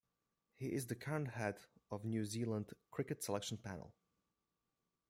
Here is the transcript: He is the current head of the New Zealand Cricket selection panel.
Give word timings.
He 0.55 0.73
is 0.73 0.87
the 0.87 0.95
current 0.95 1.27
head 1.29 1.59
of 1.91 2.01
the 2.01 2.07
New 2.07 2.25
Zealand 2.25 2.71
Cricket 2.89 3.21
selection 3.23 3.57
panel. 3.59 3.93